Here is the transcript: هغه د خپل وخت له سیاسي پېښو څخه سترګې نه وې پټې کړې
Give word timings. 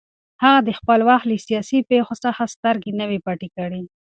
هغه 0.43 0.59
د 0.67 0.69
خپل 0.79 0.99
وخت 1.09 1.25
له 1.31 1.37
سیاسي 1.47 1.79
پېښو 1.89 2.13
څخه 2.23 2.51
سترګې 2.55 2.91
نه 2.99 3.05
وې 3.09 3.19
پټې 3.25 3.49
کړې 3.57 3.83